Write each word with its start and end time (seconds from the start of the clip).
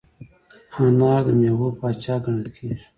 انار 0.83 1.21
د 1.27 1.29
میوو 1.39 1.67
پاچا 1.79 2.15
ګڼل 2.23 2.47
کېږي. 2.57 2.85